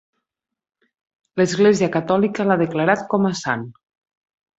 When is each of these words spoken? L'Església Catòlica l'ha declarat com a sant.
L'Església 1.41 1.89
Catòlica 1.95 2.47
l'ha 2.47 2.57
declarat 2.63 3.05
com 3.13 3.29
a 3.31 3.33
sant. 3.43 3.67